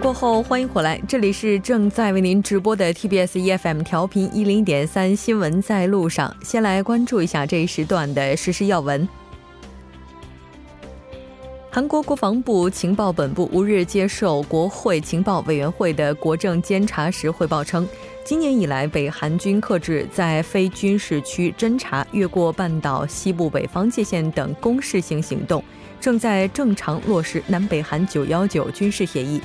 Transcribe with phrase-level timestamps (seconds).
[0.00, 6.34] 过后，欢迎回来，这里是正在为您直播的 TBS EFM 调频一零点三新闻在路上。
[6.42, 9.08] 先来关注一下这一时段的实时要闻。
[11.70, 17.86] 韩国国防部情报本部五日接受国会情报委员会的国政监察时汇报称，
[18.24, 25.62] 今年以来，北韩军克制在非军事区侦察、越过半岛西部北方界限等攻势性行动，
[26.00, 29.40] 正在正常落实南北韩九幺九军事协议。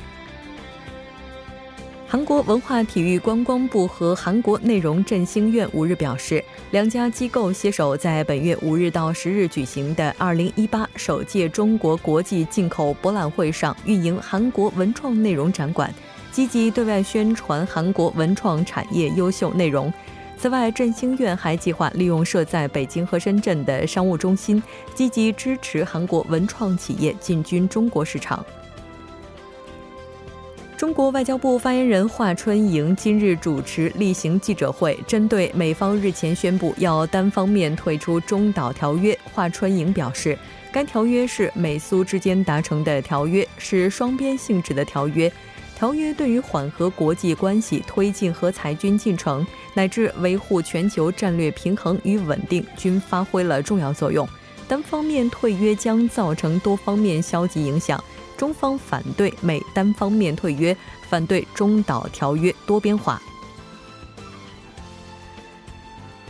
[2.11, 15.93] 韩国文化体育观光部和韩国内容振兴院五日表示，两家机构携手在本月五日到十日举行的二零一八首届中国国际进口博览会上运营韩国文创内容展馆，
[16.31, 19.93] 积极对外宣传韩国文创产业优秀内容。
[20.35, 24.63] 此外，振兴院还计划利用设在北京和深圳的商务中心，
[24.95, 28.43] 积极支持韩国文创企业进军中国市场。
[30.79, 40.39] 中国外交部发言人华春莹今日主持例行记者会，针对美方日前宣布要单方面退出中导条约，华春莹表示，
[40.71, 45.29] 该条约是美苏之间达成的条约，是双边性质的条约，
[45.75, 54.25] 条约对于缓和国际关系、推进核裁军进程乃至维护全球战略平衡与稳定均发挥了重要作用。
[54.65, 58.01] 单方面退约将造成多方面消极影响。
[58.39, 60.73] 中方反对美单方面退约，
[61.09, 63.21] 反对中导条约多边化。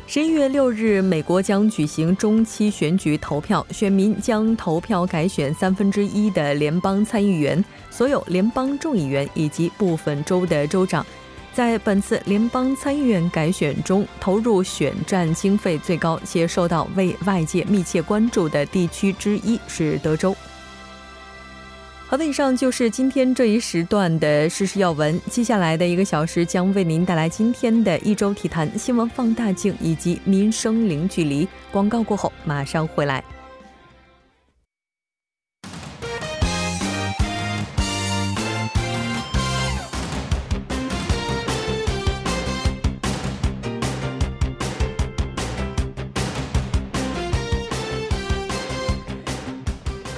[0.08, 11.06] 十一月六日，美国将举行中期选举投票，选民将投票改选三分之一的联邦参议员、所有联邦众议员以及部分州的州长。
[11.54, 20.36] 在本次联邦参议院改选中，投入选战经费最高且受到为外界密切关注的地区之一是德州。
[22.10, 25.22] 好的，以上就是今天这一时段的时事要闻。
[25.30, 31.48] 接下来的一个小时将为您带来今天的一周体坛新闻放大镜以及民生零距离。
[31.72, 33.24] 广告过后马上回来。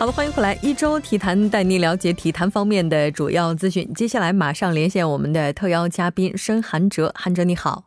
[0.02, 3.88] 好的，欢迎回来，一周体坛带您了解体坛方面的主要资讯。
[3.94, 7.84] 接下来马上连线我们的特邀嘉宾申韩哲，韩哲你好，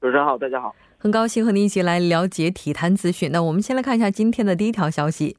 [0.00, 3.32] 主持人好，大家好，很高兴和您一起来了解体坛资讯。
[3.32, 5.36] 那我们先来看一下今天的第一条消息。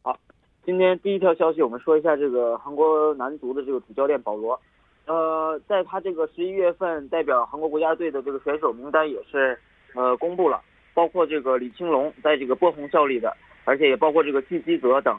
[0.00, 0.18] 好，
[0.64, 4.58] 今天第一条消息，我们说一下这个韩国男足的这个主教练保罗，
[5.04, 9.58] 呃，在他这个十一月份代表韩国国家队的这个选手名单也是
[9.94, 10.58] 呃公布了，
[10.94, 15.18] 包括这个李青龙在这个波鸿效力的，而且也包括这个季基泽等。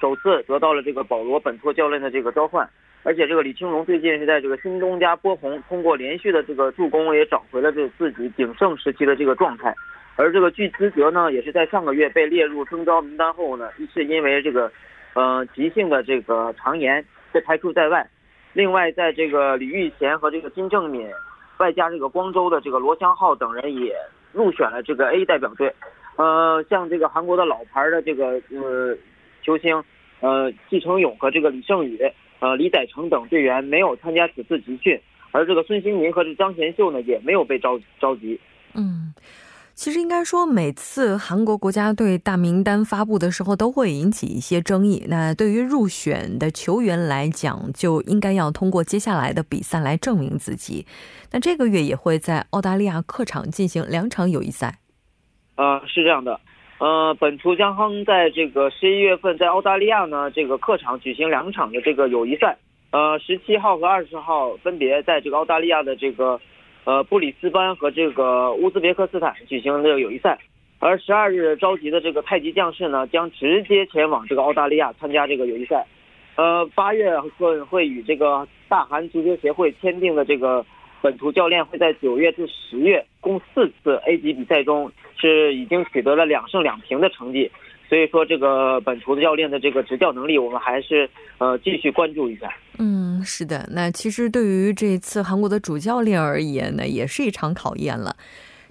[0.00, 2.68] 首次得到了这个保罗本托教练的这个召唤，
[3.04, 9.74] 而且这个李青龙最近是在这个新东家波鸿通过连续的这个助攻，也找回了这自己鼎盛时期的这个状态。
[10.16, 14.70] 而这个具资泽呢，也是在上个月被列入征召名单后呢，是因为这个，
[15.14, 18.06] 呃，急性的这个肠炎被排除在外。
[18.52, 21.08] 另外，在这个李玉贤和这个金正敏，
[21.58, 23.96] 外加这个光州的这个罗湘浩等人也
[24.32, 25.72] 入选了这个 A 代表队。
[26.16, 28.96] 呃，像这个韩国的老牌的这个呃
[29.42, 29.82] 球星。
[30.20, 32.00] 呃，季承勇和这个李胜宇、
[32.38, 34.98] 呃李载成等队员没有参加此次集训，
[35.32, 38.40] 而这个孙兴民和这张贤秀呢也没有被召召集。
[38.72, 39.12] 嗯，
[39.74, 45.04] 其实应该说，每次韩国国家队大名单发布的时候都会引起一些争议。
[45.08, 50.86] 那对于入选的球员来讲，就应该要通过接下来的比赛来证明自己。
[51.32, 54.78] 那这个月也会在澳大利亚客场进行两场友谊赛。
[55.56, 56.40] 呃，是这样的。
[56.80, 62.58] 呃，本图将在这个十一月份在澳大利亚呢这个客场举行两场的这个友谊赛，
[62.90, 66.40] 呃，十七号和二十号分别在这个澳大利亚的这个
[66.82, 70.36] 呃布里斯班和这个乌兹别克斯坦举行这个友谊赛，
[70.80, 75.86] 而十二日召集的这个太极将士呢将直接前往这个澳大利亚参加这个友谊赛，
[76.34, 80.66] 呃，八月份会与这个大韩足球协会签订的这个
[81.00, 84.90] 本图教练会在九月至十月共四次 A 级比赛中。
[85.16, 87.50] 是已经取得了两胜两平的成绩，
[87.88, 91.08] 所以说这个本图的教练的这个执教能力，我们还是
[91.38, 92.52] 呃继续关注一下。
[92.78, 98.16] 嗯，是的，那其实对于这次韩国的主教练而言呢，也是一场考验了。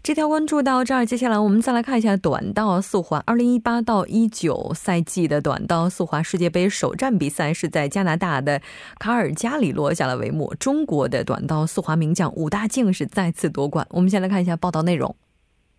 [0.05, 3.23] 这条关注到这儿，接下来我们再来看一下短道速滑。
[3.25, 8.61] 二零一八到一九赛季的短道速滑世界杯首站比赛是在加拿大的
[8.99, 10.53] 卡尔加里落下了帷幕。
[10.59, 13.87] 中国的短道速滑名将武大靖是再次夺冠。
[13.91, 15.15] 我们先来看一下报道内容。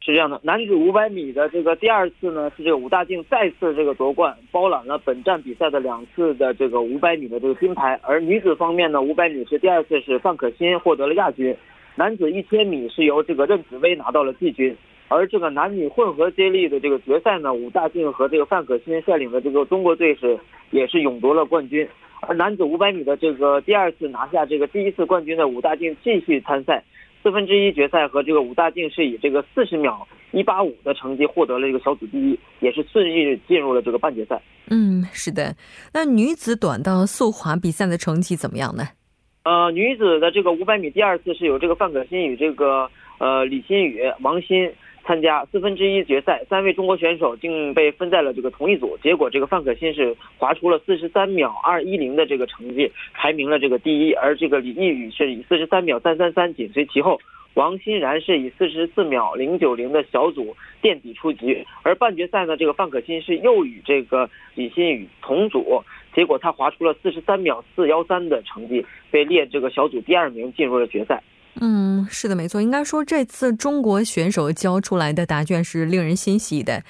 [0.04, 7.98] 是这样的，男子五百米的这个第二次呢，是这个武大靖再次这个夺冠，包揽了本站比赛的两次的这个五百米的这个金牌。
[8.02, 11.56] 而女子方面呢，五百米是第二次是范可新获得了亚军，
[11.96, 14.76] 男子一千米是由这个任子威拿到了季军。
[15.08, 20.38] 而这个男女混合接力的这个决赛呢，武大靖和这个范可新率领的这个中国队是
[20.70, 21.88] 也是勇夺了冠军。
[22.20, 26.84] 而男子五百米的这个第二次拿下这个第一次冠军的武大靖继续参赛。
[27.24, 34.40] 四分之一决赛和这个武大靖是以这个四十秒一八五的成绩获得了这个小组第一，也是顺利进入了这个半决赛。
[34.68, 35.56] 嗯，是的。
[35.94, 38.84] 那女子短道速滑比赛的成绩怎么样呢？
[39.44, 44.70] 呃，女子的这个五百米第二次是由这个范可新与这个呃李欣宇、王鑫。
[45.06, 48.96] 参加四分之一决赛，三位中国选手竟被分在了这个同一组。
[49.02, 54.14] 结果，这个范可新是划出了四十三秒二一零的这个成绩，排名了这个第一。
[54.14, 57.20] 而这个李逸宇是以四十三秒三三三紧随其后，
[57.52, 61.66] 王欣然是以四十四秒零九零的小组垫底出局。
[61.82, 65.82] 而半决赛呢，这个范可新是又与这个李新宇同组，
[66.14, 71.22] 结果他划出了四十三秒四幺三的成绩，被列这个小组第二名，进入了决赛。
[71.60, 72.60] 嗯，是的，没错。
[72.60, 76.82] 应该说，这次中国选手交出来的答卷是令人欣喜的。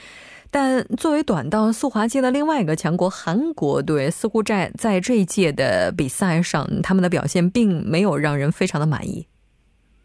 [0.51, 9.27] 但作为短道速滑界的另外一个强国，韩国队似乎在在这一届的比赛上，他们的表现并没有让人非常的满意。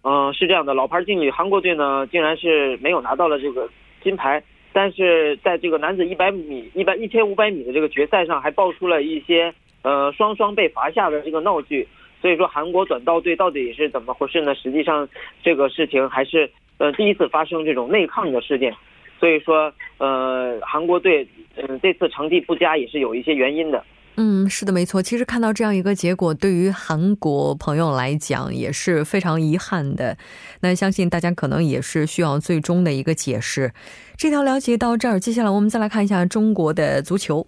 [0.03, 3.69] 嗯，是这样的，老牌劲旅韩国队呢，竟然是没有拿到了这个
[4.03, 4.43] 金牌。
[4.73, 9.53] 但是在这个男子一百米、一百一千五百米的这个决赛上，还爆出了一些
[9.83, 11.87] 呃双双被罚下的这个闹剧。
[12.21, 14.53] 所以说韩国短道队到底是怎么回事呢？
[14.55, 15.07] 实际上，
[15.41, 18.73] 这个事情还是呃第一次发生这种内抗的事件。
[19.19, 23.83] 所以说，呃，韩国队嗯这次成绩不佳也是有一些原因的。
[24.15, 25.01] 嗯，是的，没错。
[25.01, 30.17] 其实看到这样一个结果，对于韩国朋友来讲也是非常遗憾的。
[30.61, 33.71] 那相信大家可能也是需要最终的一个解释。
[34.17, 37.47] 这条了解到这儿，接下来我们再来看一下中国的足球。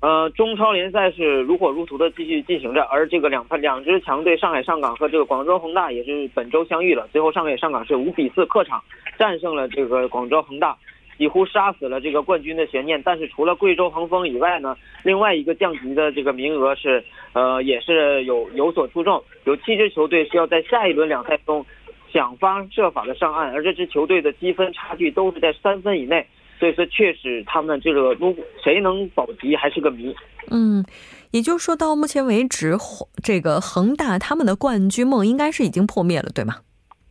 [0.00, 7.08] 呃，中超联赛是如火如荼的继续进行着，而这个两两支强队上海上港和这个广州恒大也是本周相遇了。
[7.12, 8.82] 最后，上海上港是五比四客场
[9.18, 10.76] 战胜了这个广州恒大，
[11.16, 13.02] 几乎杀死了这个冠军的悬念。
[13.02, 17.02] 但是，除了贵州恒丰以外呢，另外一个降级的这个名额是
[17.32, 21.64] 呃也是有有所出众，有七支球队需要在下一轮两赛中
[22.12, 26.26] 想方设法的上岸，而这支球队的积分差距都是在三分以内。
[26.58, 30.14] 所以说，确实他们这个如果谁能保级还是个谜。
[30.50, 30.84] 嗯，
[31.32, 32.76] 也就是说到目前为止，
[33.22, 36.56] 这个恒大他们的冠军梦应该是已经破灭了，对吗？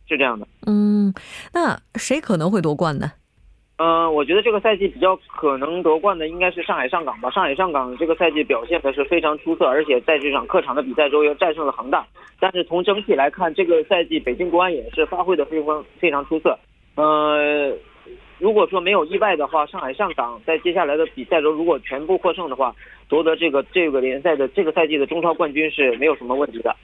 [0.08, 0.48] 是这样的。
[0.66, 1.12] 嗯，
[1.52, 3.12] 那谁可能会夺冠呢？
[3.78, 7.30] 嗯，我觉得这个赛季比较可能夺冠的应该是上海上港吧。
[7.30, 12.06] 上海上港这个赛季表现的是非常出色，而且在这场客场的比赛中又战胜了恒大。
[12.40, 16.58] 但是从整体来看，这个赛季北京国安也是发挥的非常非常出色。
[16.94, 17.76] 呃。
[18.38, 22.74] 如果说没有意外的话，上海上港在接下来的比赛中如果全部获胜的话，
[23.08, 26.74] 夺得这个这个联赛的这个赛季的中超冠军是没有什么问题的。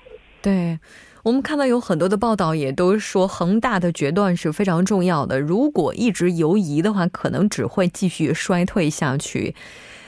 [0.41, 0.79] 对，
[1.23, 9.55] 我们看到有很多的报道也都说恒大的决断是非常重要的，如果一直犹疑的话，可能只会继续衰退下去。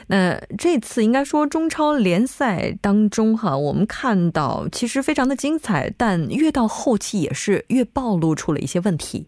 [0.06, 9.26] 那这次应该说中超联赛当中哈，我们看到其实非常的精彩，但越到后期也是越暴露出了一些问题。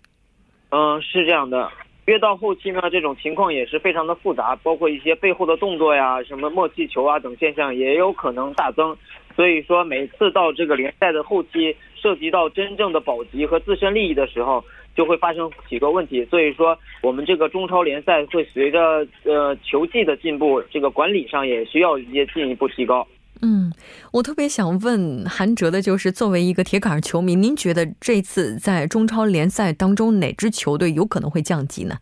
[0.70, 1.70] 嗯，是这样的。
[2.06, 8.96] 越到后期呢，这种情况也是非常的复杂，包括一些背后的动作呀、什么默契球啊等现象也有可能大增。
[9.34, 16.24] 所以说，每次到这个联赛的后期，涉及到真正的保级和自身利益的时候，就会发生几个问题。
[16.26, 23.06] 所以说，我们这个中超联赛会随着呃球技的进步，这个管理上也需要一些进一步提高。
[23.42, 23.70] 嗯，
[24.12, 31.96] 我特别想问韩哲的就是，作为一个铁杆球迷，您觉得这次在中超联赛当中，哪支球队有可能会降级呢？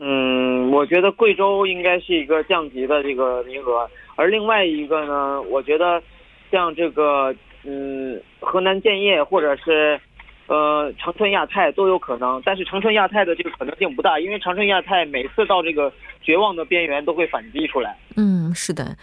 [0.00, 6.02] 嗯，我觉得贵州应该是一个降级的这个名额，而另外一个呢，我觉得
[6.50, 10.00] 像这个嗯河南建业或者是
[10.46, 15.92] 呃长春亚泰都有可能，但是长春亚泰的这个可能性不大，因为长春亚泰每次到这个
[16.22, 17.96] 绝望的边缘都会反击出来。
[18.16, 18.96] 嗯，是的。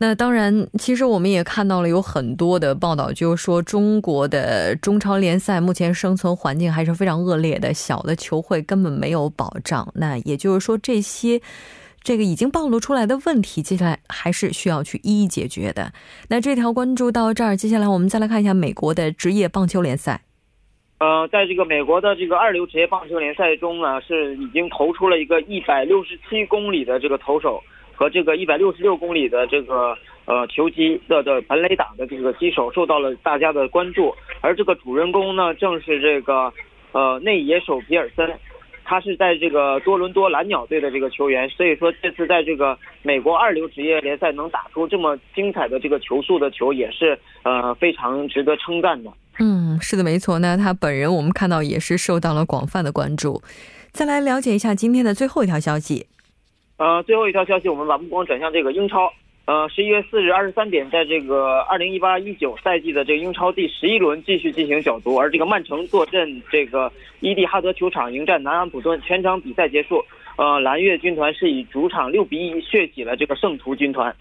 [0.00, 9.88] 那当然，其实我们也看到了有很多的报道，就是说中国的中超联赛目前生存环境还是非常恶劣的，小的球会根本没有保障。
[9.96, 11.40] 那也就是说，这些
[12.00, 15.92] 这个已经暴露出来的问题，接下来还是需要去一一解决的。
[16.28, 20.22] 那这条关注到这儿，接下来我们再来看一下美国的职业棒球联赛。
[21.00, 27.60] 呃，在这个美国的这个二流职业棒球联赛中呢，是已经投出了一个一百六十七公里的这个投手。
[27.98, 36.52] 和这个一百六十六公里的这个呃球击的的本垒打的这个击手受到了大家的关注，而这个主人公呢，正是这个
[36.92, 38.32] 呃内野手比尔森。
[38.84, 49.10] 他是在这个多伦多蓝鸟队的这个球员，所以说这次在这个美国二流职业联赛能打出这么精彩的这个球速的球，也是呃非常值得称赞的。
[49.40, 50.38] 嗯，是的，没错。
[50.38, 53.42] 那他本人我们看到也是受到了广泛的关注。
[53.92, 56.06] 再来了解一下今天的最后一条消息。
[56.78, 59.12] 呃，最后一条消息，我们把目光转向这个英超。
[59.46, 70.04] 呃，十一月四日二十三点，在这个二零一八一九赛季的这个英超第十一轮继续进行角逐，而这个曼城坐镇这个伊蒂哈德球场迎战南安普顿，全场比赛结束，
[70.36, 74.14] 呃，蓝月军团是以主场六比一血洗了这个圣徒军团。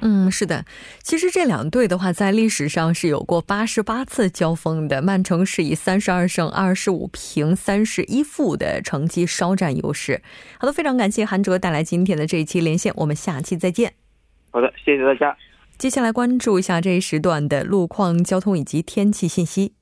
[0.00, 0.64] 嗯，是的，
[1.02, 10.22] 其实这两队的话，在历史上是有过八十八次交锋的，曼城是以三十二胜二十五平三十一负的成绩稍占优势。
[10.58, 13.94] 好的，非常感谢韩哲带来今天的这一期连线，我们下期再见。
[14.50, 15.36] 好的，谢谢大家。
[15.76, 19.74] 接下来关注一下这一时段的路况、交通以及天气信息。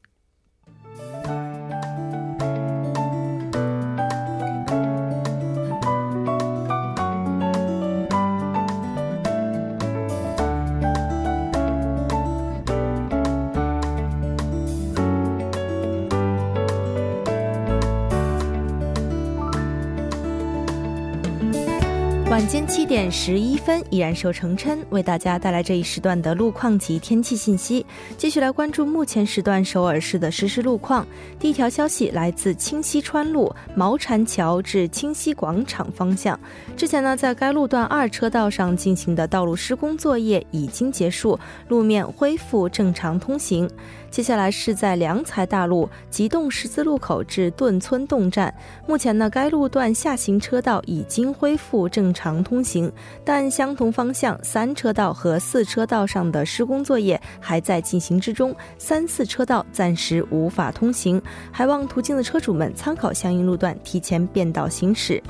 [22.29, 27.87] 晚间七点十一分，依然受程琛为大家带来这一时段的路况及天气信息。
[28.19, 31.07] 继续来关注目前时段首尔市的实时路况。
[31.39, 36.39] 第一条消息来自清溪川路毛禅桥至清溪广场方向。
[36.77, 43.71] 之前呢，在该路段二车道上进行的道路施工作业已经结束，路面恢复正常通行。
[44.17, 48.55] 接下来是在良才大路吉洞十字路口至顿村洞站，
[48.87, 52.91] 目前呢，该路段下行车道已经恢复正常通行，
[53.27, 61.21] 但相同方向三车道和四车道上的施工作业还在进行之中，三四车道暂时无法通行，
[61.53, 65.23] 还望途经的车主们参考相应路段提前变道行驶。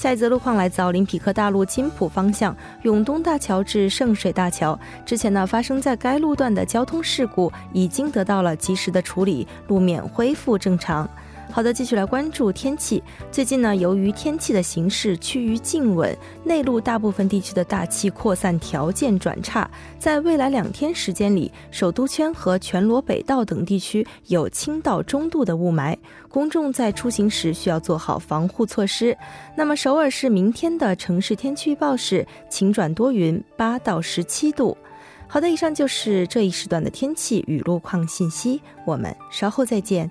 [0.00, 11.06] 下一则路况来自奥林匹克大陆金浦方向永东大桥至圣水大桥，之前呢发生在该路段的交通事故已经得到了及时的处理，路面恢复正常。
[11.52, 13.02] 好的，继续来关注天气。
[13.32, 25.96] 最近呢，由于天气的形势趋于静稳，内陆大部分地区的大气扩散条件转差，在未来两天时间里，首都圈和全罗北道等地区有轻到中度的雾霾，
[26.28, 29.16] 公众在出行时需要做好防护措施。
[29.56, 34.76] 那么，首尔市明天的城市天气预报是晴转多云，八到十七度。
[35.26, 40.08] 好的，以上就是这一时段的天气与路况信息，我们稍后再见。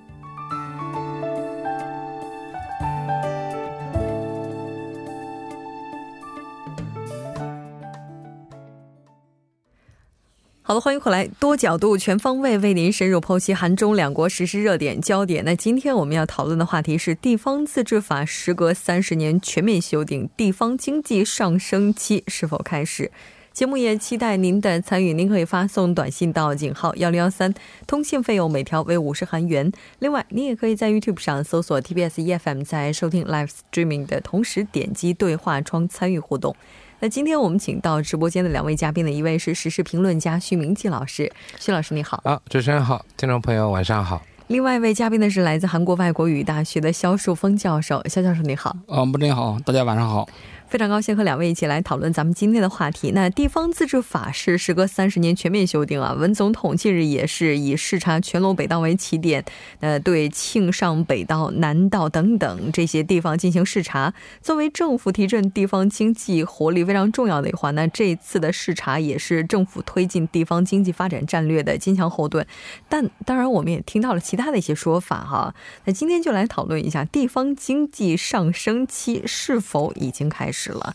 [10.69, 15.43] 好的，欢迎回来，多角度、全方位为您深入剖析韩中两国实施热点焦点。
[15.43, 23.11] 那今天我们要讨论的话题是地方自治法时隔三十年全面修订，地方经济上升期是否开始？
[23.51, 27.51] 节目也期待您的参与，您可以发送短信到井号幺零幺三，
[27.87, 29.71] 通信费用每条为五十韩元。
[29.97, 36.55] 另外，您也可以在 YouTube 上搜索 TBS EFM，在收听 Live Streaming 的同时点击对话窗参与互动。
[37.01, 42.19] 那今天我们请到直播间的两位嘉宾呢，一位是时事评论家徐明季老师，徐老师你好。
[42.25, 44.21] 啊，主持人好，听众朋友晚上好。
[44.47, 48.75] 另外一位嘉宾呢是来自韩国外国语大学的肖树峰教授，肖教授你好。
[48.89, 50.27] 啊，穆林好，大家晚上好。
[50.69, 53.09] 非常高兴和两位一起来讨论咱们今天的话题。
[53.15, 59.43] 那地方自治法是时隔三十年全面修订啊，文总统近日也是以视察全罗北道为起点，
[59.79, 64.13] 呃，对庆尚北道、南道等等这些地方进行视察。
[64.43, 72.45] 作为政府提振地方经济活力非常重要的一环，那这一次的视察也是政府推进地方经济发展战略的坚强后盾。
[72.87, 75.55] 但当然，我们也听到了其他的一些说法哈。
[75.85, 80.58] 那今天就来讨论一下地方经济上升期是否已经开始。
[80.59, 80.93] 是了，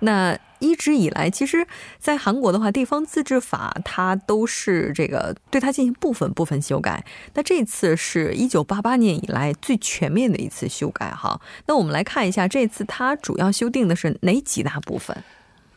[0.00, 1.66] 那一直以来，其实，
[1.98, 7.04] 在韩国的话，地方自治法它都是这个对它进行部分部分修改。
[7.34, 11.38] 那这次是一九八八年以来最全面的一次修改哈。
[11.66, 15.16] 那我们来看一下，这次它主要修订的是哪几大部分？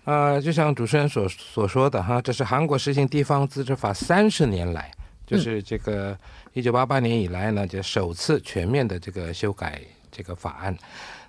[0.06, 4.90] 呃，就像主持人所所说的哈，这是韩国实行地方自治法三十年来，
[5.26, 6.18] 就是这个
[6.54, 10.76] 一九八八年以来呢，就首次全面的这个修改这个法案。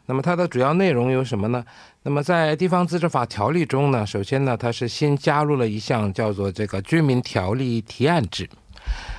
[0.08, 1.62] 那么它的主要内容有什么呢？
[2.02, 8.48] 那么在地方自治法条例中呢，首先呢，它是新加入了一项叫做这个居民条例提案制。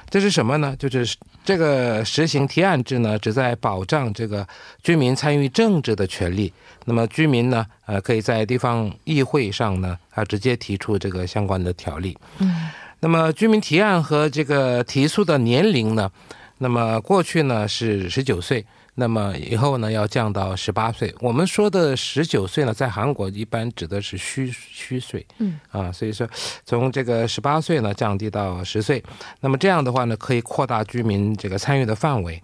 [0.09, 0.75] 这是什么呢？
[0.79, 1.15] 就是
[1.45, 4.45] 这个实行提案制呢，旨在保障这个
[4.81, 6.51] 居民参与政治的权利。
[6.85, 12.17] 那么居民呢，呃，可以在地方议会上呢，啊，直接提出这个相关的条例。
[12.39, 12.67] 嗯。
[13.01, 16.11] 那么居民提案和这个提速的年龄呢？
[16.57, 18.65] 那么过去呢是十九岁。
[18.99, 21.15] 那么以后呢要降到十八岁。
[21.21, 26.27] 我们说的十九岁呢，在韩国一般指的是虚虚岁，嗯啊，所以说
[26.65, 29.01] 从这个十八岁呢降低到十岁，
[29.39, 32.43] 那么这样的话呢，可以扩大居民这个参与的范围。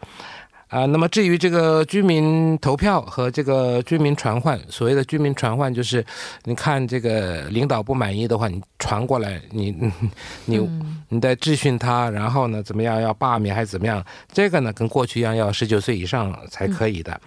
[0.68, 6.04] 啊，那么至于这个居民投票和这个居民传唤，所谓的居民传唤，就是
[6.44, 9.74] 你看这个领导不满意的话，你传过来，你
[10.46, 10.70] 你
[11.10, 14.04] 你再质询他，然后呢怎么样要罢免还是怎么样？
[14.34, 17.22] 这个呢跟过去一样，要十九岁以上才可以的。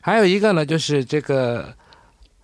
[0.00, 1.74] 还有一个呢，就是这个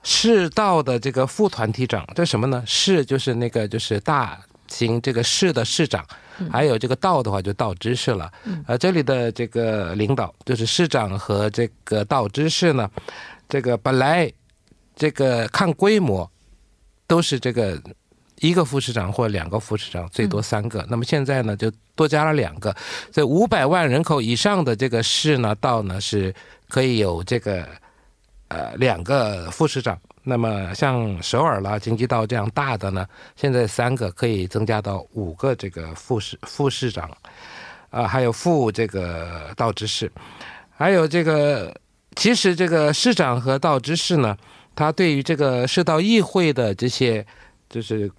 [0.02, 2.64] 市道的这个副团体长，这什么呢？
[2.66, 6.04] 市就是那个就是大型这个市的市长。
[6.50, 8.32] 还有这个道的话，就道知事了。
[8.66, 12.90] 呃，这里的这个领导就是市长和这个道知事呢，
[13.48, 14.30] 这个本来
[14.94, 16.30] 这个看规模
[17.06, 17.80] 都是这个
[18.40, 20.84] 一个副市长或两个副市长，最多三个。
[20.88, 22.74] 那么现在呢，就多加了两个。
[23.10, 26.34] 在五百万人口以上的这个市呢，道呢是
[26.68, 27.66] 可以有这个
[28.48, 29.98] 呃两个副市长。
[30.28, 37.10] 那么像首尔啦、京畿道这样大的呢，现在三个可以增加到五个这个副市副市长，
[37.88, 40.12] 啊，还有副这个道知事，
[40.76, 41.74] 还有这个
[42.14, 44.36] 其实这个市长和道知事呢，
[44.76, 47.24] 他对于这个市道议会的这些
[47.70, 48.10] 就是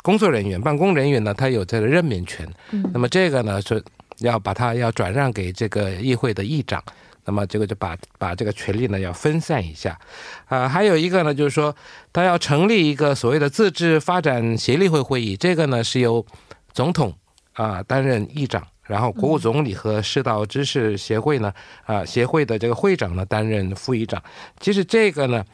[0.00, 2.48] 工作人员、办公人员呢，他有这个任免权。
[2.94, 3.84] 那么这个呢是
[4.20, 6.82] 要把它要转让给这个议会的议长。
[7.26, 9.98] 那么这个就把把这个权力呢要分散一下，
[10.46, 11.74] 啊，还有一个呢就是说，
[12.12, 16.24] 他要成立一个所谓的自治发展协力会会议，这个呢是由
[16.72, 17.12] 总统
[17.52, 21.52] 啊担任议长，然后国务总理和世道知识协会呢
[21.84, 24.22] 啊协会的这个会长呢担任副议长。
[24.60, 25.44] 其实这个呢，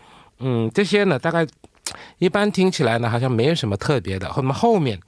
[0.40, 1.46] 嗯，这些呢大概
[2.18, 4.30] 一般听起来呢好像没有什么特别的。
[4.36, 5.00] 那么后面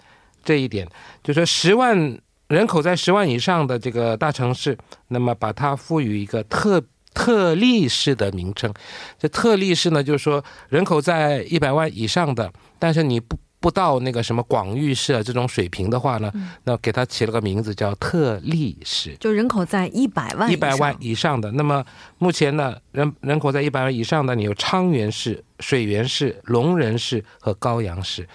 [0.43, 0.89] 这一点，
[1.23, 2.19] 就说十万。
[2.49, 4.77] 人口在十万以上的这个大城市，
[5.09, 8.73] 那么把它赋予一个特特例式的名称。
[9.19, 13.37] 这特例式呢，就是说人口在一百万以上的，但是你不。
[13.65, 16.31] 不到那个什么广域市啊这种水平的话呢，
[16.65, 21.51] 那给它起了个名字叫特例市，就人口在一百万一百万以上的。
[21.53, 21.83] 那么
[22.19, 28.29] 目前呢，人人口在一百万以上的，你有昌原市、水源市、龙仁市和高阳市。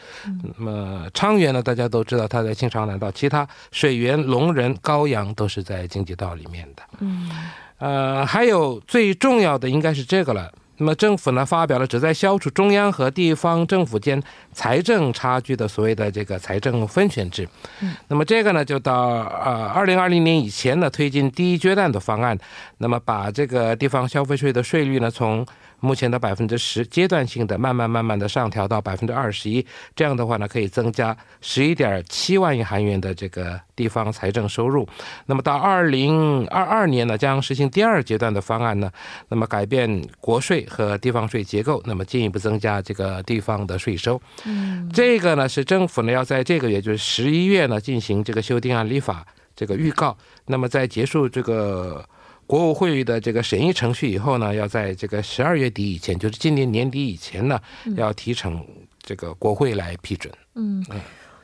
[0.57, 6.81] 那么昌原呢，大家都知道它在清朝南道，其他水源、龙仁、高阳都是在经济道里面的。
[7.01, 7.29] 嗯，
[7.77, 10.51] 呃，还有最重要的应该是这个了。
[10.79, 17.47] 那么政府呢发表了旨在消除中央和地方政府间财政差距的所谓的这个财政分权制。
[17.81, 22.37] 嗯，那么这个呢就到呃二零二零年以前呢推进第一阶段的方案，
[22.79, 25.45] 那么把这个地方消费税的税率呢从。
[25.79, 29.65] 目前的百分之十，阶段性的慢慢慢慢的上调到百分之二十一，
[29.95, 34.87] 这样的话呢，可以增加十一点七万亿韩元的这个地方财政收入。
[35.25, 38.91] 那么到二零二二年呢，将实行第二阶段的方案呢，
[39.29, 44.21] 那么改变国税和地方税结构，那么进一步增加这个地方的税收。
[44.45, 50.17] 嗯，这个呢是政府呢要在这个月，就是十一月呢进行这个修订案立法这个预告。
[50.45, 52.05] 那么在结束这个。
[52.49, 57.62] 国务会议的这个审议程序以后呢，要在这个十二月底以前，就是今年年底以前呢，
[57.95, 58.65] 要提呈
[59.03, 60.33] 这个国会来批准。
[60.55, 60.83] 嗯，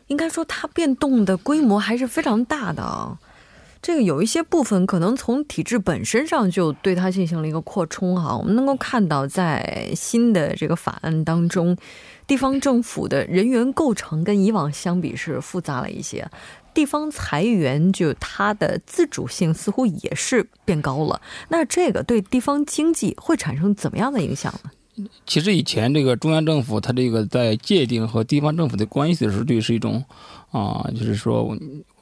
[0.08, 3.16] 应该说它变动的规模还是非常大的啊。
[3.86, 8.36] 这个有一些部分可能从体制本身上就对它进行了一个扩充哈。
[8.36, 11.78] 我们能够看到，在新的这个法案当中，
[12.26, 16.28] 地方政府的人员构成跟以往相比是复杂了一些。
[16.74, 21.22] 地方裁员，就它的自主性似乎也是变高了。
[21.50, 25.06] 那这个对地方经济会产生怎么样的影响呢？
[25.28, 30.04] 其实以前这个中央政府，它这个在界定和地方政府的关系的时候，这是一种
[30.50, 31.56] 啊，就是说。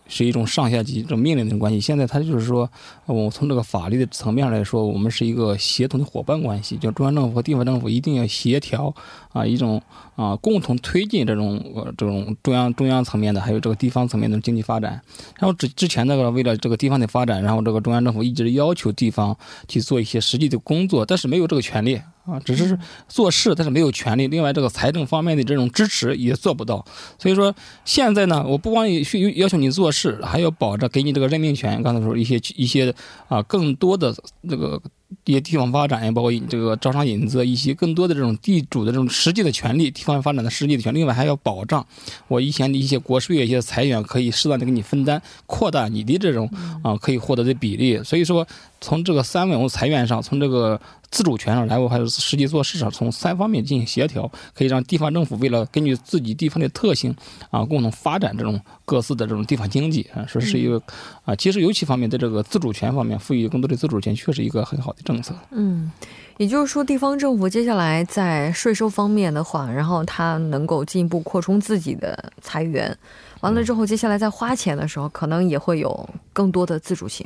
[0.08, 1.80] 是一种上下级这种命令的关系。
[1.80, 2.70] 现在他就是说，
[3.06, 8.94] 我从这个法律的层面来说，我们是一个协同的伙伴关系，就中央政府和地方政府一定要协调
[9.32, 9.82] 啊，一种
[10.16, 15.02] 啊共同推进这种呃这种中央中央层面的，还有这个地方层面的经济发展。
[15.40, 19.36] 然后之之前那个为了这个地方的发展，然后这个中央政府一直要求地方
[19.68, 22.00] 去做一些实际的工作，但是没有这个权利。
[22.26, 24.28] 啊，只是做事，但是没有权利。
[24.28, 26.84] 另外，这个财政方面的这种支持也做不到。
[27.20, 27.54] 所以说，
[27.86, 31.82] 现在呢，我不光需要求你做事，还要保着给你这个任命权。
[31.84, 32.94] 刚才说一些一些
[33.28, 34.16] 啊，更多的
[34.48, 34.82] 这个。
[35.26, 40.98] 一些地方发展呀，包括这个招商引资，一些更多的这种地主的这种实际的权利，地方发展的实际的权利。
[40.98, 41.86] 另外还要保障
[42.28, 46.50] 我以前的一些国税、一些财源可以适当的给你分担，扩大你的这种
[46.82, 48.02] 啊可以获得的比例。
[48.04, 48.48] 所以说，
[48.82, 50.82] 从这个三维财源上，从这个
[51.14, 57.16] 自主权上，来，我还有实际做市场，从三方面进行协调，可以让地方政府为了根据自己地方的特性
[57.52, 60.82] 啊，共同发展这种各自的这种地方经济啊，说是一个
[61.24, 65.36] 啊，其实尤其方面在这个自主权方面赋予更多的自主权，确实一个很好的政策。
[65.52, 65.92] 嗯。
[66.38, 72.98] 也就是说，地方政府接下来在税收方面的话，然后它能够进一步扩充自己的财源，
[73.42, 77.24] 完了之后，接下来在花钱的时候，可能也会有更多的自主性。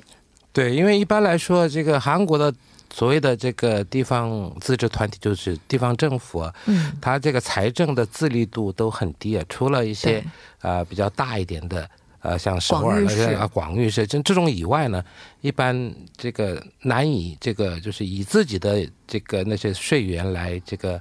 [0.57, 2.51] 对，因为一般来说，这个韩国的
[2.91, 10.23] 所谓的这个地方自治团体，就是地方政府，嗯，它这个财政的自立度都很低啊，除了一些
[10.61, 11.87] 啊比较大一点的。
[12.21, 15.01] 呃，像首尔的啊，广域市这这种以外呢，
[15.41, 20.99] 一般这个难以这个就是以自己的这个那些税源来这个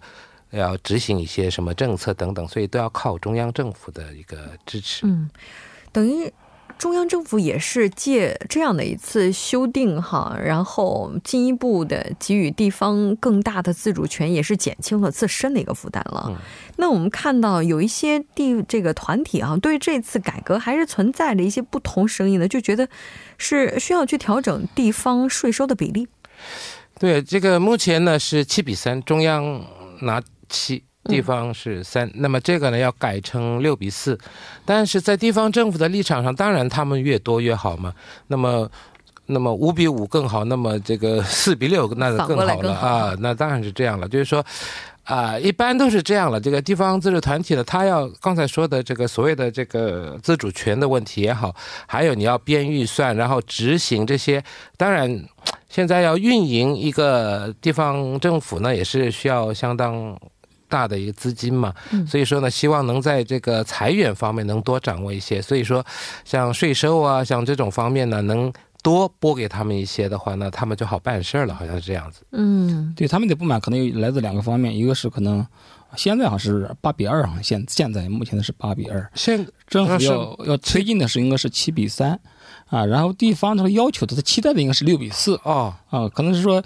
[0.51, 5.07] 要执行一些什么政策等等，所以都要靠中央政府的一个支持。
[5.07, 5.29] 嗯，
[5.91, 6.31] 等于。
[6.79, 16.31] 中央政府也是借这样的一次修订哈，然后进一步的给予地方更大的自主权，也是减轻了自身的一个负担了。
[16.77, 22.89] 那我们看到有一些地这个团体啊，对这次改革还是存在着一些不同声音的，就觉得
[23.39, 26.07] 是需要去调整地方税收的比例。
[26.99, 29.65] 对，这个目前呢是七比三，中央
[30.03, 30.85] 拿七。
[31.07, 34.19] 地方是三，那么这个呢要改成六比四，
[34.65, 37.93] 但是在地方政府的立场上，当然他们越多越好嘛。
[38.27, 38.71] 那么，
[39.27, 43.17] 那么五比五更好，那么这个 四比六那就更好了啊。
[43.21, 44.45] 那当然是这样了，就是说，
[45.05, 46.41] 啊，一般都是这样了。
[46.41, 51.55] 这个地方自治团体呢，他要刚才说的这个所谓的这个自主权的问题也好，
[51.87, 54.43] 还有你要编预算，然后执行这些，
[54.77, 55.25] 当然
[55.69, 60.17] 现在要运营一个地方政府呢，也是需要相当。
[60.77, 61.73] 大的一个资金嘛，
[62.07, 65.41] 所以说呢，希望能在这个财源方面能多掌握一些。
[65.41, 65.83] 所以说，
[66.23, 72.21] 像税收啊，像这种方面呢，能多拨给他们一些的话，那他们就好办事儿了，好像是这样子。
[72.33, 75.47] 嗯，对他们的不满可能来自两个方面，一个是可能
[75.97, 82.21] 现在好像是八比二啊，现现在目前的是八比二，现政府要要推进的是应该是七比三
[82.69, 86.63] 啊，然后地方的要求的他期待的应该是六比四啊啊，可能是说。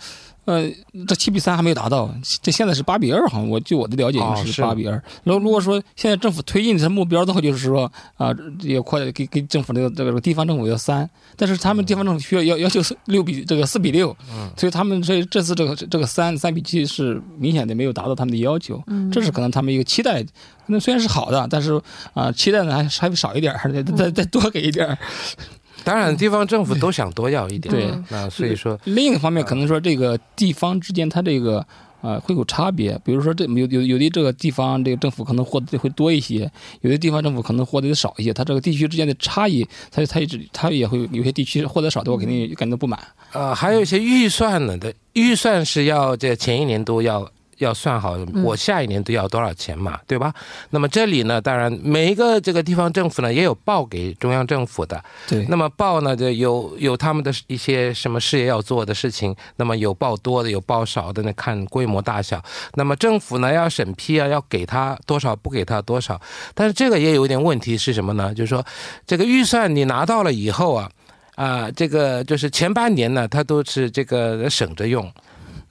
[0.46, 0.68] 呃，
[1.06, 4.92] 这七比三还没有达到，这现在是八比二，好像我据我的了解应该是八比二。
[5.22, 14.16] 然后如果说现在政府推进的目标的话，就是说啊，要扩给给政府这个这个地方政府要三，但是他们地方政府需要要要求是六比这个四比六，
[14.56, 20.24] 所以他们这这次这个这个三三比七是明显的没有达到他们的要求，这是可能他们一个期待，
[20.66, 21.80] 那虽然是好的，但是
[22.14, 24.98] 啊，期待呢还还少一点，还得再再多给一点。
[25.84, 27.74] 当然，地方政府都想多要一点。
[27.74, 31.64] 对，那所以说，另一个方面可能说这个地方之间它这个
[32.00, 32.98] 呃会有差别。
[33.04, 36.50] 比如说，这有有有的这个地方这个政府可能获得的会多一些，
[36.82, 38.32] 有的地方政府可能获得的少一些。
[38.32, 43.00] 它这个地区之间的差异，它它一直它也会有些地区获得少的，我肯定感到不满。
[43.32, 47.30] 呃，还有一些预算呢的预算是要在前一年都要。
[47.60, 50.34] 要算好，我下一年都要多少钱嘛，对吧？
[50.70, 55.02] 那么这里呢，当然每一个这个地方政府呢，也有报给中央政府的。
[55.28, 55.44] 对。
[55.48, 59.36] 那么报呢，就有有他们的一些什么事业要做的事情。
[59.56, 62.42] 那么有报多的，有报少的，那看规模大小。
[62.74, 66.20] 那么政府呢要审批啊，要给他多少，不给他多少。
[66.54, 68.34] 但是这个也有一点问题是什么呢？
[68.34, 68.64] 就是说
[69.06, 70.90] 这个预算你拿到了以后啊，
[71.36, 75.12] 啊，这个就是前半年呢，他都是这个省着用。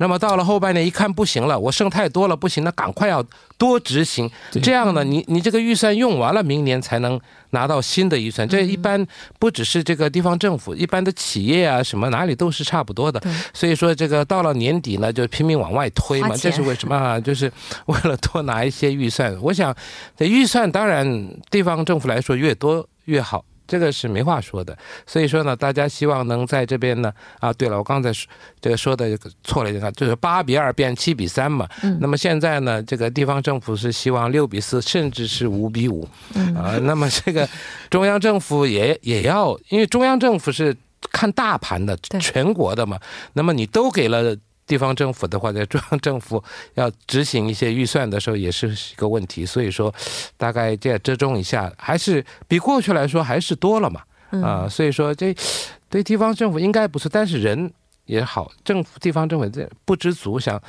[0.01, 3.21] 那么到了后半年一看不行了，我剩太多了，不行，那赶快要
[3.57, 4.31] 多执行。
[4.63, 8.47] 这样呢，你你这个预算用完了，明年才能拿到新的预算。
[8.47, 9.05] 这一般
[9.38, 13.21] 不只是这个地方政府，一般的企业啊，什么哪里都是差不多的。
[13.53, 16.35] 所以说这个到了年底呢，就拼命往外推嘛。
[16.38, 17.19] 这是为什么啊？
[17.21, 17.51] 就是
[17.88, 19.38] 为了多拿一些预算。
[19.41, 19.75] 我想，
[20.17, 23.43] 这预算当然地方政府来说越多越好。
[23.69, 28.27] 这个是没话说的，所以说呢，大家希望能在这边呢，啊，对了，我刚才说
[28.60, 31.69] 这个说的错了就是八比二变七比三嘛。
[31.84, 31.97] 嗯。
[32.01, 36.08] 那么现在呢，这个地方政府是希望六比四，甚至是五比五。
[36.34, 36.55] 嗯。
[36.55, 37.47] 啊，那么这个
[37.91, 40.75] 中央政府也也要，因为中央政府是
[41.12, 42.99] 看大盘的，全国的嘛。
[43.34, 44.36] 那么你都给了。
[44.69, 46.41] 地方政府的话，在中央政府
[46.75, 49.43] 要执行一些预算的时候，也是一个问题。
[49.43, 49.91] 所以说，
[50.38, 54.03] 大概这样折中一下，还是比过去来说还是多了嘛。
[54.43, 55.36] 啊，所以说这
[55.89, 57.73] 对地方政府应该不错，但是人
[58.05, 60.62] 也好，政府地方政府这不知足，想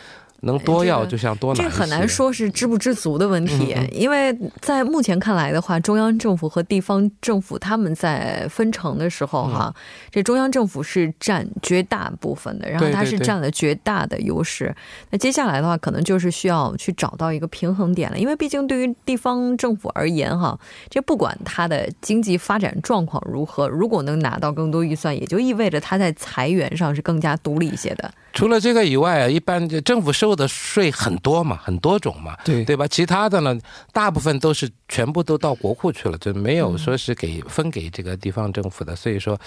[0.43, 1.63] 能多要就像多拿。
[1.63, 9.75] 这个很难说是知不知足的问题，因为在目前看来的话，中央政府和地方政府他们在分成的时候，哈，
[10.11, 14.75] 这中央政府是占绝大部分的，然后它是占了绝大的优势。
[15.11, 28.11] 那接下来的话，可能就是需要去找到一个平衡点了，因为毕竟对于地方政府而言，哈，这不管它的经济发展状况如何，如果能拿到更多预算，也就意味着它在裁员上是更加独立一些的。
[28.33, 32.87] 除了这个以外啊，一般就政府收的税很多嘛，很多种嘛，对对吧？
[32.87, 33.59] 其他的呢，
[33.93, 38.95] 大部分都是全部都到国库去了，就没有说是给分给这个地方政府的。
[38.95, 39.39] 所以说，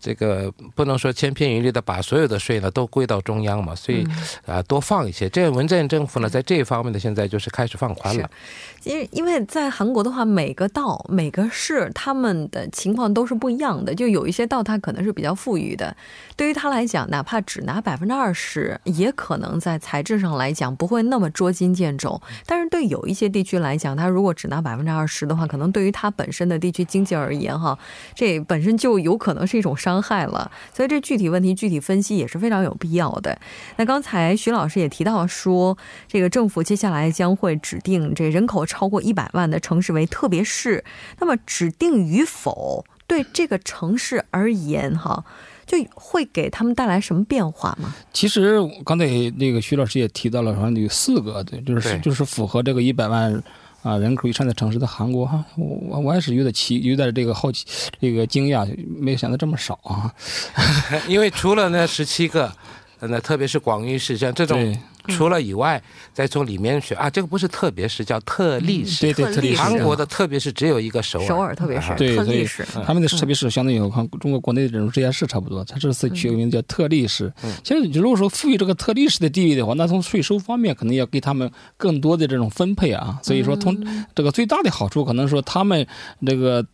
[0.00, 3.74] 这个不能说千篇一律的把所有的税呢都归到中央嘛。
[3.74, 4.06] 所以
[4.46, 5.28] 啊，多放一些。
[5.28, 8.30] 这文在寅政府呢，在这一方面呢，现在就是开始放宽了。
[8.84, 13.94] 因为因为在韩国的话，每个道、每个市，他们的情况都是不一样的。
[13.94, 15.96] 就有一些道，它可能是比较富裕的，
[16.36, 22.20] 对于他来讲，哪怕只拿百分之二十，也可能在材质上来讲不会那么捉襟见肘。
[22.46, 27.78] 但是对有一些地区来讲，他如果只拿百分之二十的话，可能对于他本身的地区经济而言，哈，
[28.14, 30.50] 这本身就有可能是一种伤害了。
[30.72, 33.38] 所以这具体问题具体分析也是非常有必要的。
[33.76, 35.76] 那刚才徐老师也提到说，
[36.08, 38.64] 这个政府接下来将会指定这人口。
[38.66, 40.84] 超过一百万的城市为特别市，
[41.18, 45.24] 那么指定与否对这个城市而言，哈，
[45.74, 47.94] 就会给他们带来什么变化吗？
[48.12, 49.06] 其实刚才
[49.36, 53.42] 那个徐老师也提到了，好像有四个，对，就是就是符合这个一百万
[53.82, 57.66] 啊人口以上的城市的韩国哈，我我也是有点奇，有点这个好奇，
[58.00, 58.66] 这个惊讶，
[58.98, 60.12] 没有想到这么少啊，
[61.08, 62.52] 因为除了那十七个，
[63.00, 64.76] 那特别是广域市像这种。
[65.08, 69.00] 除了以外，再从里面选啊，这个不是特别市，叫特例市。
[69.02, 71.26] 对对，特例韩国的特别市只有一个首尔。
[71.26, 71.94] 首尔特别市。
[71.96, 72.66] 对，特例市。
[72.86, 77.32] 他们的特别市相当于我看中国国内的这种直辖市差不多，它这次取个名字叫特例市。
[77.62, 83.18] 其实，如果说赋予这个特例市的地位的话，那从税收方面可能要给他们更多的这种分配啊。
[83.22, 83.76] 所以说，从
[84.14, 85.86] 这个最大的好处，可能说他们
[86.24, 86.64] 这个。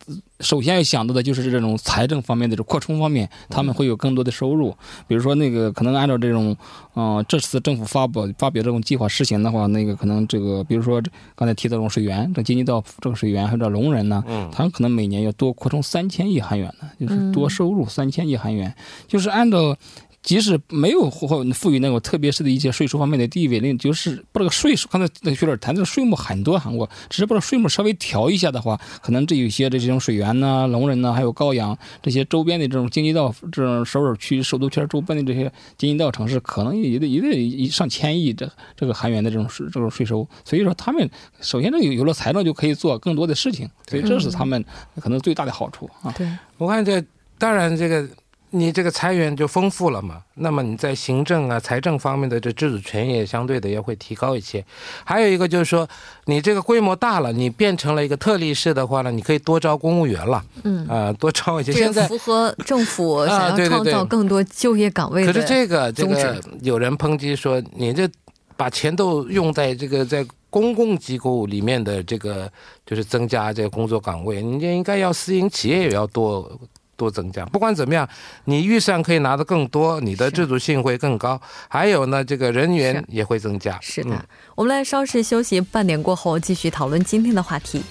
[0.41, 4.75] 首先要想到的就是这种财政方面的这扩充方面，他们会有更多的收入。
[5.07, 6.57] 比如说那个可能按照这种，
[6.95, 11.01] 嗯，这次政府发布发表这种计划实行的话，那个可能这个，比如说
[11.35, 18.73] 刚才提到这种水源，这经济到这个水源还有这龙人呢，他们可能每年要多扩充三千亿韩元呢，就是多收入三千亿韩元，
[19.07, 19.77] 就是按照。
[20.23, 40.27] 即使没有或赋予那种特别是的一些税收方面的地位，那就是把这个税收，刚才那个学者谈这个税目很多韩国，只是把这税目稍微调一下的话，可能这有些这这种水源呐、龙人呐，还有高阳这些周边的这种经济道这种首尔区、首都圈周边的这些经济道城市，可能也得也得上千亿这这个韩元的这种税这种税收。
[40.45, 41.09] 所以说，他们
[41.41, 44.63] 首先这有有了财政就可以做更多的事情，所以这是他们
[44.99, 46.13] 可能最大的好处啊。
[46.15, 46.27] 对，
[46.59, 47.03] 我看这
[47.39, 48.07] 当然这个。
[48.53, 50.21] 你这个财源就丰富了嘛？
[50.35, 54.63] 那么你在行政啊、财政方面的这自主权也相对的也会提高一些。
[55.05, 55.87] 还有一个就是说，
[56.25, 60.43] 你这个规模大了，你变成了一个特例市的话呢，你可以多招公务员了。
[60.63, 61.71] 嗯啊，多招一些。
[61.71, 65.31] 现在符合政府 想要创造更多就业岗位的。
[65.31, 68.09] 可是这个这个有人抨击说，你这
[68.57, 72.51] 把钱都用在这个在公共机构里面的这个，
[72.85, 76.59] 就是增加这个工作岗位，你这应该要私营企业也要多。
[77.01, 78.07] 多增加，不管怎么样，
[78.45, 83.79] 你预算可以拿得更多，你的自主性会更高，还有呢，这个人员也会增加。
[83.81, 87.81] 是的，我们来稍事休息，半点过后继续讨论今天的话题。